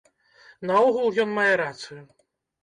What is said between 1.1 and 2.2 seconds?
ён мае рацыю.